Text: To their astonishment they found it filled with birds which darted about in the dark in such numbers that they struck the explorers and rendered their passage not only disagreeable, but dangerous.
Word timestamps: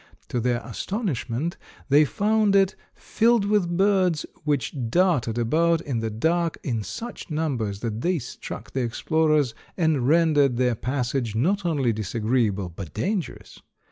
To 0.29 0.39
their 0.39 0.61
astonishment 0.61 1.57
they 1.89 2.05
found 2.05 2.55
it 2.55 2.75
filled 2.95 3.45
with 3.45 3.77
birds 3.77 4.25
which 4.43 4.73
darted 4.89 5.37
about 5.37 5.79
in 5.79 5.99
the 5.99 6.09
dark 6.09 6.57
in 6.63 6.81
such 6.81 7.29
numbers 7.29 7.81
that 7.81 8.01
they 8.01 8.17
struck 8.17 8.71
the 8.71 8.81
explorers 8.81 9.53
and 9.77 10.07
rendered 10.07 10.57
their 10.57 10.73
passage 10.73 11.35
not 11.35 11.67
only 11.67 11.93
disagreeable, 11.93 12.67
but 12.69 12.95
dangerous. 12.95 13.61